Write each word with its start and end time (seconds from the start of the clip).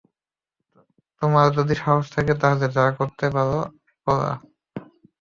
তোমার 1.21 1.47
যদি 1.57 1.73
সাহস 1.75 2.05
থেকে, 2.15 2.33
তাহলে 2.41 2.65
যা 2.75 2.85
করতে 2.99 3.25
পারো, 3.35 3.59
করো। 4.07 4.31